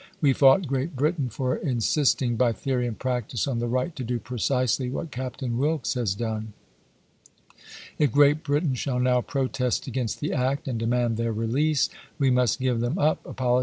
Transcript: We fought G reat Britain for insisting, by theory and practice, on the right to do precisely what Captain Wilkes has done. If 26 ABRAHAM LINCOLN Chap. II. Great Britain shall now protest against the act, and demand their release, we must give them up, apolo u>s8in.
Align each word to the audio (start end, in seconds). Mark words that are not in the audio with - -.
We 0.19 0.33
fought 0.33 0.63
G 0.63 0.69
reat 0.69 0.95
Britain 0.95 1.29
for 1.29 1.55
insisting, 1.55 2.35
by 2.35 2.53
theory 2.53 2.87
and 2.87 2.97
practice, 2.97 3.47
on 3.47 3.59
the 3.59 3.67
right 3.67 3.95
to 3.95 4.03
do 4.03 4.17
precisely 4.17 4.89
what 4.89 5.11
Captain 5.11 5.59
Wilkes 5.59 5.93
has 5.93 6.15
done. 6.15 6.53
If 7.99 8.13
26 8.13 8.13
ABRAHAM 8.13 8.13
LINCOLN 8.13 8.13
Chap. 8.15 8.17
II. 8.17 8.19
Great 8.19 8.43
Britain 8.43 8.73
shall 8.73 8.99
now 8.99 9.21
protest 9.21 9.85
against 9.85 10.19
the 10.19 10.33
act, 10.33 10.67
and 10.67 10.79
demand 10.79 11.17
their 11.17 11.31
release, 11.31 11.91
we 12.17 12.31
must 12.31 12.59
give 12.59 12.79
them 12.79 12.97
up, 12.97 13.23
apolo 13.25 13.57
u>s8in. 13.59 13.59